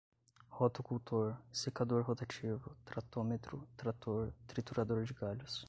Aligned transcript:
rotocultor, 0.59 1.37
secador 1.51 2.01
rotativo, 2.05 2.75
tratometro, 2.83 3.67
trator, 3.77 4.33
triturador 4.47 5.03
de 5.05 5.13
galhos 5.13 5.59